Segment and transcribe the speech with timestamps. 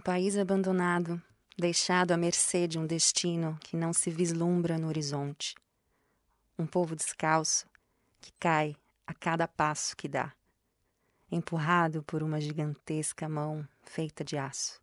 [0.00, 1.20] país abandonado,
[1.56, 5.54] deixado à mercê de um destino que não se vislumbra no horizonte.
[6.58, 7.66] Um povo descalço
[8.20, 8.76] que cai
[9.06, 10.32] a cada passo que dá,
[11.30, 14.80] empurrado por uma gigantesca mão feita de aço.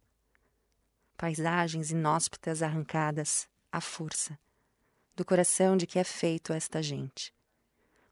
[1.16, 4.38] Paisagens inóspitas arrancadas à força
[5.18, 7.34] do coração de que é feito esta gente.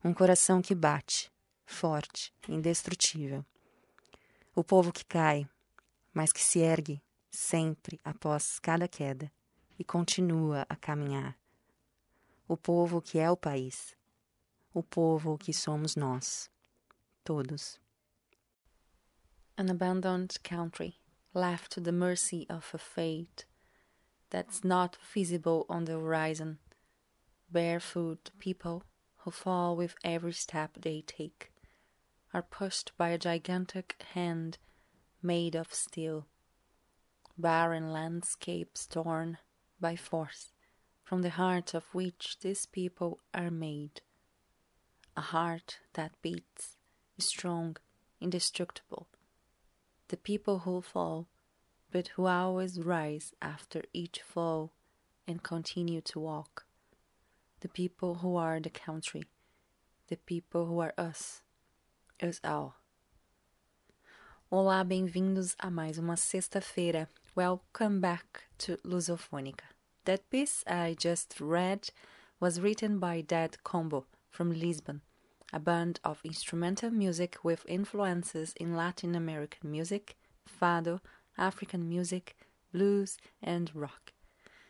[0.04, 1.32] Um coração que bate,
[1.64, 3.46] forte, indestrutível.
[4.56, 5.48] O povo que cai,
[6.16, 9.30] mas que se ergue sempre após cada queda
[9.78, 11.38] e continua a caminhar.
[12.48, 13.98] O povo que é o país,
[14.74, 16.50] o povo que somos nós,
[17.24, 17.80] todos.
[19.58, 21.00] An abandoned country,
[21.34, 23.46] left to the mercy of a fate
[24.30, 26.60] that's not visible on the horizon.
[27.52, 28.84] Barefoot people
[29.18, 31.52] who fall with every step they take
[32.34, 34.58] are pushed by a gigantic hand
[35.26, 36.28] made of steel.
[37.38, 39.40] Barren landscapes torn
[39.80, 40.52] by force
[41.04, 44.02] from the heart of which these people are made.
[45.18, 46.78] A heart that beats,
[47.18, 47.78] strong,
[48.22, 49.08] indestructible.
[50.10, 51.28] The people who fall,
[51.92, 54.74] but who always rise after each fall
[55.28, 56.66] and continue to walk.
[57.62, 59.24] The people who are the country.
[60.08, 61.42] The people who are us.
[62.22, 62.76] Us all.
[64.58, 67.10] Olá, bem-vindos a mais uma sexta-feira.
[67.36, 69.66] Welcome back to Lusofônica.
[70.06, 71.90] That piece I just read
[72.40, 75.02] was written by Dead Combo from Lisbon,
[75.52, 80.16] a band of instrumental music with influences in Latin American music,
[80.48, 81.02] fado,
[81.38, 82.38] African music,
[82.72, 84.14] blues, and rock.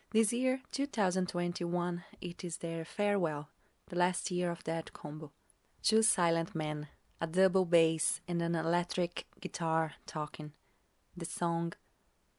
[0.10, 3.50] This year, 2021, it is their farewell,
[3.90, 5.32] the last year of Dead Combo.
[5.84, 6.88] Two silent men
[7.26, 10.52] a double bass and an electric guitar talking.
[11.18, 11.74] The song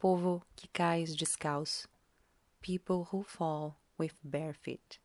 [0.01, 1.89] Povo que cais descalço.
[2.63, 5.01] People who fall with bare feet.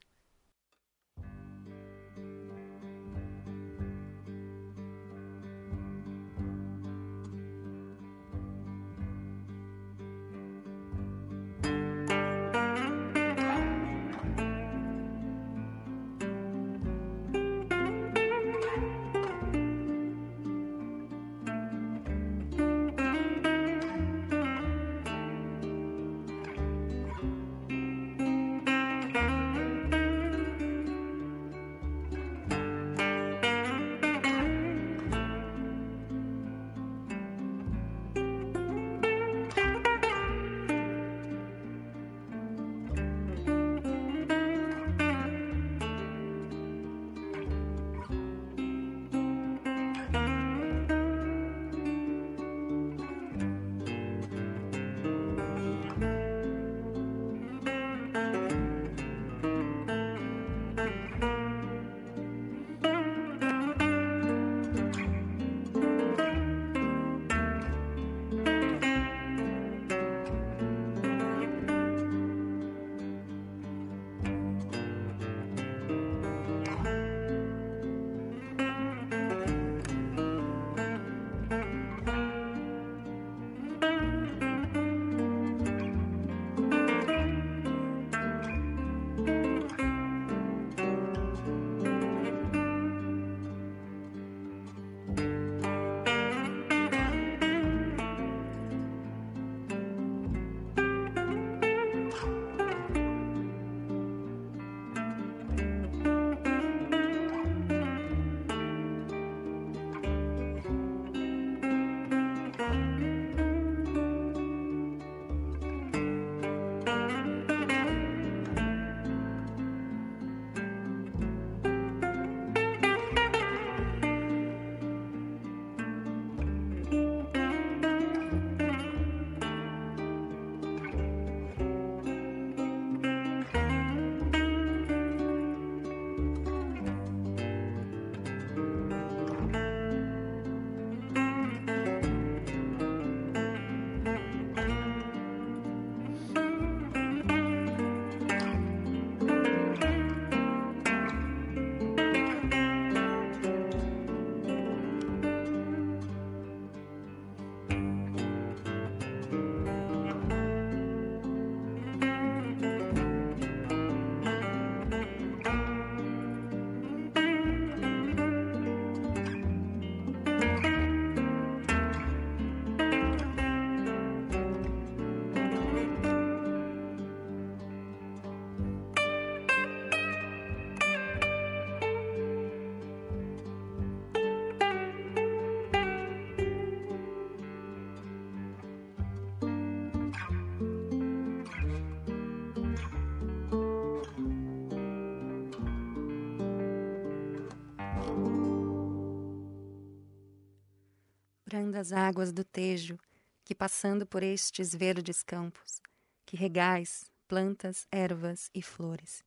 [201.61, 202.97] Brandas águas do Tejo,
[203.46, 205.79] que passando por estes verdes campos,
[206.25, 209.23] que regais plantas, ervas e flores,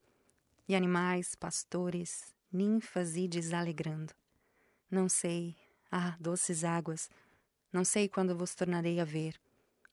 [0.68, 4.12] e animais, pastores, ninfas ides alegrando.
[4.90, 5.54] Não sei,
[5.92, 7.08] ah, doces águas,
[7.72, 9.40] não sei quando vos tornarei a ver,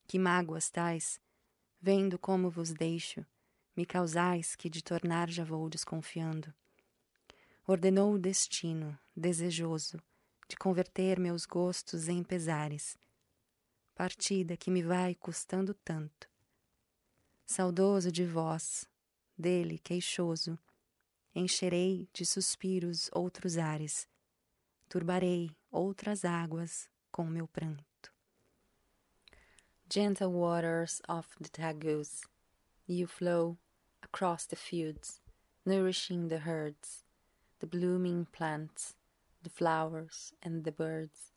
[0.07, 1.21] que mágoas tais,
[1.79, 3.23] vendo como vos deixo,
[3.77, 6.51] me causais que de tornar já vou desconfiando.
[7.67, 10.01] Ordenou o destino, desejoso,
[10.51, 12.97] de converter meus gostos em pesares.
[13.95, 16.27] Partida que me vai custando tanto.
[17.45, 18.85] Saudoso de vós,
[19.37, 20.59] dele queixoso,
[21.33, 24.09] encherei de suspiros outros ares,
[24.89, 28.11] turbarei outras águas com meu pranto.
[29.89, 32.23] Gentle waters of the Tagus,
[32.85, 33.57] you flow
[34.01, 35.21] across the fields,
[35.65, 37.05] nourishing the herds,
[37.59, 38.95] the blooming plants,
[39.43, 41.31] the flowers and the birds,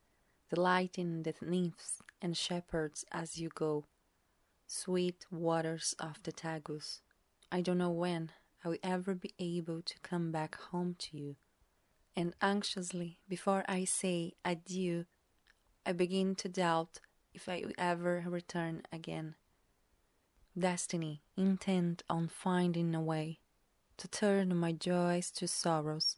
[0.51, 3.87] delighting the nymphs and shepherds as you go.
[4.67, 7.01] Sweet waters of the Tagus,
[7.51, 8.31] I don't know when
[8.65, 11.37] I will ever be able to come back home to you.
[12.17, 15.06] And anxiously, before I say adieu,
[15.85, 17.01] I begin to doubt
[17.35, 19.35] if I will ever return again.
[20.56, 23.41] Destiny, intent on finding a way
[23.97, 26.17] to turn my joys to sorrows,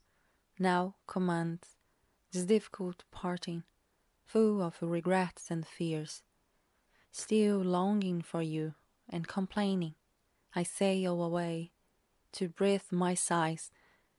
[0.58, 1.75] now commands
[2.32, 3.62] this difficult parting,
[4.24, 6.22] full of regrets and fears.
[7.12, 8.74] Still longing for you
[9.08, 9.94] and complaining,
[10.54, 11.72] I sail away
[12.32, 13.70] to breathe my sighs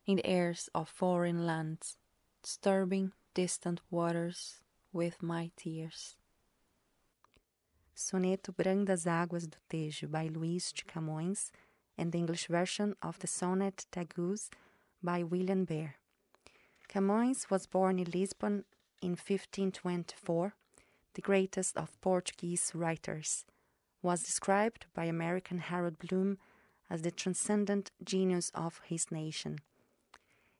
[0.06, 1.96] in the airs of foreign lands,
[2.42, 4.60] disturbing distant waters
[4.92, 6.16] with my tears.
[7.94, 11.50] Soneto Brandas Águas do Tejo by Luís de Camões
[11.96, 14.48] and the English version of the sonnet Tagus
[15.02, 15.97] by William Bear.
[16.88, 18.64] Camões was born in Lisbon
[19.02, 20.54] in 1524,
[21.14, 23.44] the greatest of Portuguese writers,
[24.00, 26.38] was described by American Harold Bloom
[26.88, 29.58] as the transcendent genius of his nation.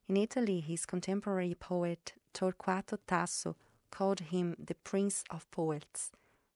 [0.07, 3.57] In Italy, his contemporary poet Torquato Tasso
[3.91, 6.13] called him the Prince of Poets,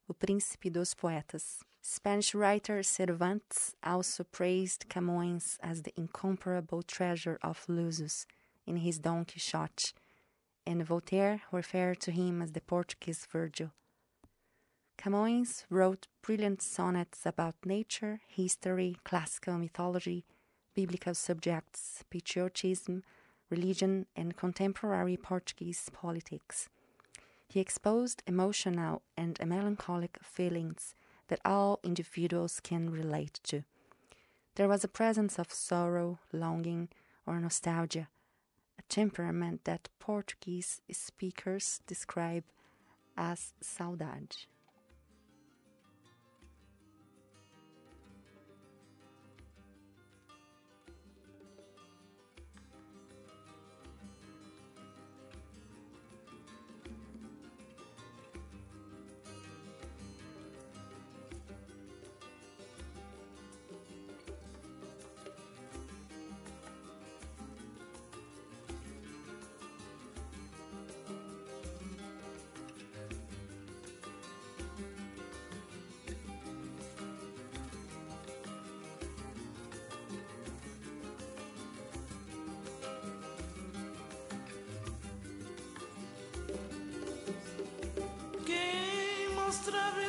[0.08, 1.60] o Príncipe dos Poetas.
[1.80, 8.26] Spanish writer Cervantes also praised Camões as the incomparable treasure of Lusus
[8.66, 9.92] in his Don Quixote,
[10.66, 13.72] and Voltaire referred to him as the Portuguese Virgil.
[14.98, 20.24] Camões wrote brilliant sonnets about nature, history, classical mythology,
[20.74, 23.02] biblical subjects, patriotism,
[23.50, 26.68] religion, and contemporary Portuguese politics.
[27.48, 30.94] He exposed emotional and melancholic feelings
[31.28, 33.64] that all individuals can relate to.
[34.54, 36.88] There was a presence of sorrow, longing,
[37.26, 38.08] or nostalgia,
[38.82, 42.44] a temperament that Portuguese speakers describe
[43.16, 44.46] as saudade.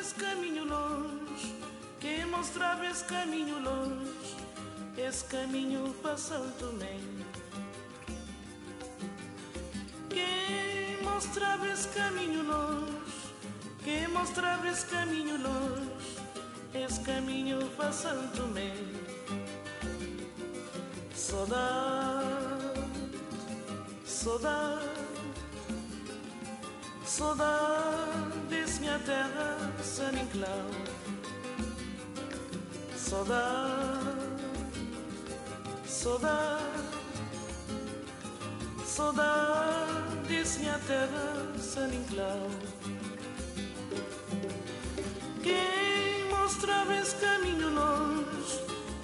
[0.03, 1.55] Esse caminho longe,
[2.01, 4.35] quem mostrava esse caminho longe,
[4.97, 6.99] esse caminho para Santo Tomé.
[10.09, 12.93] Quem mostrava esse caminho longe,
[13.81, 16.17] quem mostrava esse caminho longe,
[16.73, 18.73] esse caminho para Santo Tomé.
[21.15, 22.81] Saudade,
[24.03, 24.89] saudade,
[27.05, 28.32] saudade
[28.83, 30.69] minha terra San Inclau.
[32.97, 34.09] Saudade,
[35.85, 36.61] saudade,
[38.85, 42.49] saudade minha terra San Inclau.
[45.41, 48.59] Quem mostrava esse caminho longe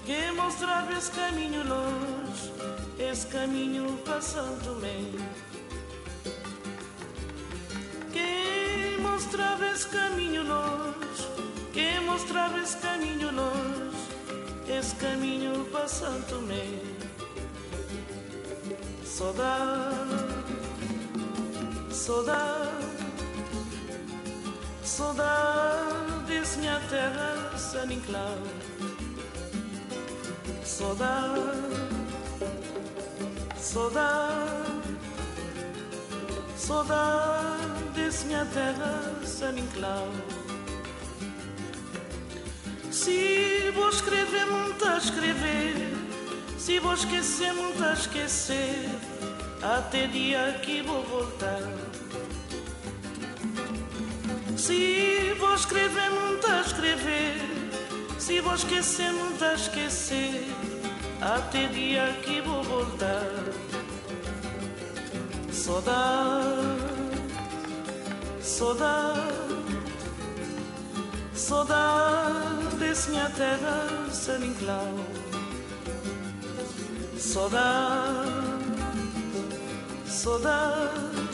[0.06, 2.54] Quem mostrava esse caminho longe
[2.98, 4.76] Esse caminho para Santo
[9.30, 10.44] Tomé mostrava esse caminho
[11.72, 13.96] quem mostrava esse caminho longe,
[14.68, 16.66] esse caminho para Santo Tomé.
[19.06, 20.26] Saudade,
[21.92, 22.90] saudade,
[24.84, 28.38] Saudades, minha terra, San Inclau.
[30.64, 31.40] Saudade,
[33.56, 34.98] saudade,
[36.58, 37.89] saudades,
[38.30, 40.08] minha terra, San Inclau.
[42.92, 45.76] Se vou escrever, muito a escrever.
[46.56, 48.88] Se vou esquecer, muito a esquecer.
[49.64, 51.64] Até dia que vou voltar.
[54.56, 57.36] Se vou escrever, muito a escrever.
[58.20, 60.46] Se vou esquecer, muito a esquecer.
[61.20, 63.34] Até dia que vou voltar.
[65.52, 66.79] Saudade,
[68.60, 69.22] Saudade,
[71.34, 74.96] saudades me aterra sem inclau.
[77.18, 78.28] Saudade,
[80.06, 81.30] saudade,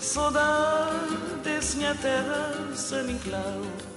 [0.00, 3.91] saudades me aterra sem inclau.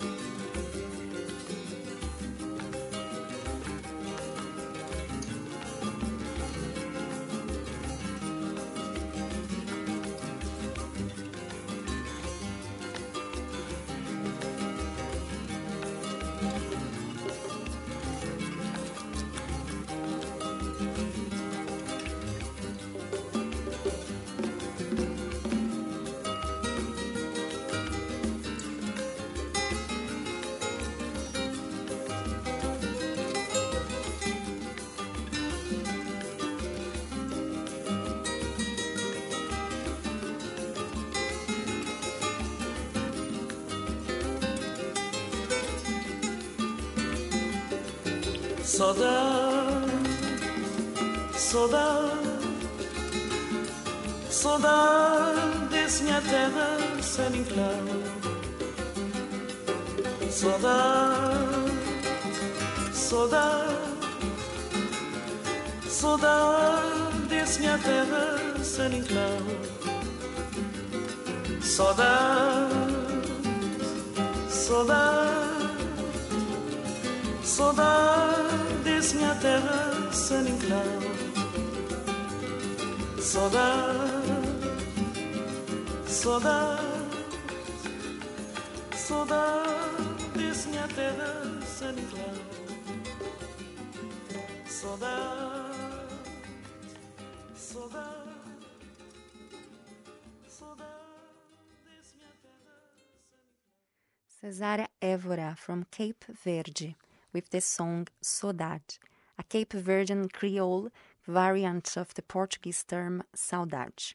[48.75, 49.89] Saudade,
[51.34, 52.12] saudade,
[54.29, 57.86] saudade, minha terra, San Inclau.
[60.29, 61.72] Saudade,
[62.94, 63.77] saudade,
[65.88, 69.39] saudade, minha terra, San Inclau.
[71.62, 72.75] Saudade,
[74.50, 75.65] saudade,
[79.06, 81.02] saudades, minha terra, San Inclau.
[83.22, 84.00] Saudade,
[86.08, 86.82] saudade,
[88.96, 92.36] saudades, minha terra, San Inclau.
[94.68, 96.06] Saudade,
[97.56, 98.16] saudade,
[104.28, 106.96] Cesária Évora from Cape Verde
[107.36, 108.98] with the song Saudade,
[109.38, 110.89] a Cape Verdean Creole
[111.27, 114.13] variant of the Portuguese term saudade.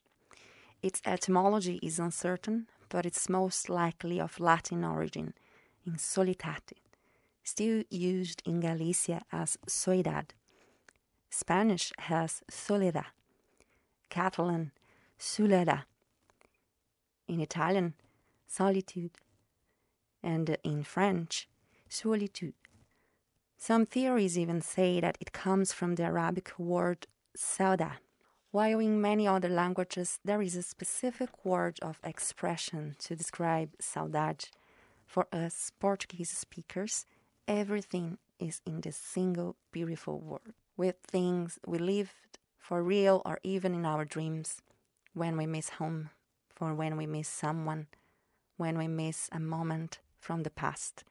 [0.82, 5.34] Its etymology is uncertain, but it's most likely of Latin origin,
[5.84, 6.72] in solitate,
[7.44, 10.30] still used in Galicia as soidade.
[11.28, 13.12] Spanish has soledad,
[14.08, 14.72] Catalan
[15.18, 15.84] soledad,
[17.28, 17.92] in Italian
[18.46, 19.18] solitude,
[20.22, 21.50] and in French
[21.86, 22.54] solitude.
[23.62, 27.98] Some theories even say that it comes from the Arabic word sauda,
[28.52, 34.48] while in many other languages there is a specific word of expression to describe saudade.
[35.04, 37.04] For us Portuguese speakers,
[37.46, 43.74] everything is in this single beautiful word, with things we lived for real or even
[43.74, 44.62] in our dreams,
[45.12, 46.08] when we miss home,
[46.48, 47.88] for when we miss someone,
[48.56, 51.04] when we miss a moment from the past.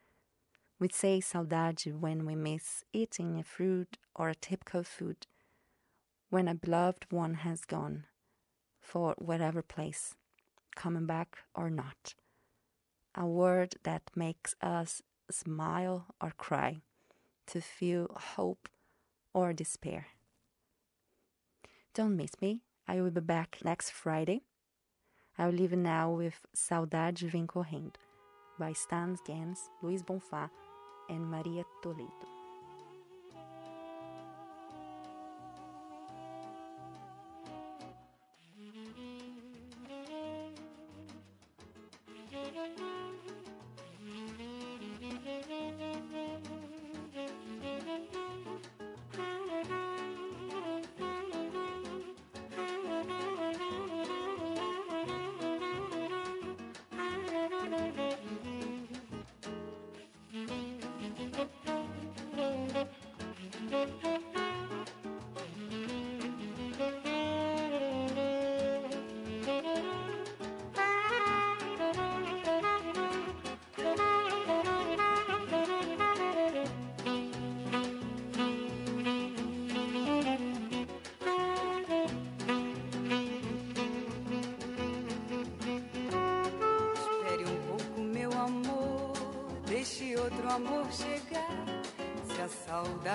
[0.80, 5.28] We say saudade when we miss eating a fruit or a typical food,
[6.30, 8.06] when a beloved one has gone,
[8.80, 10.16] for whatever place,
[10.78, 12.16] coming back or not.
[13.14, 16.78] A word that makes us smile or cry,
[17.48, 18.70] to feel hope
[19.34, 20.08] or despair.
[21.94, 22.62] Don't miss me.
[22.88, 24.44] I will be back next Friday.
[25.38, 27.48] I will leave now with Saudade Vem
[28.58, 30.50] by Stans Gans, Luis Bonfá,
[31.10, 32.39] en María Toledo.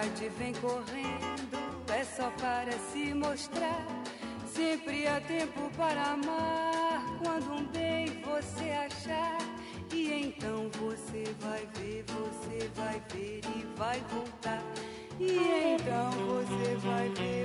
[0.04, 3.86] Saudade vem correndo, é só para se mostrar.
[4.46, 9.38] Sempre há tempo para amar, quando um bem você achar.
[9.92, 14.62] E então você vai ver, você vai ver e vai voltar.
[15.18, 17.43] E então você vai ver,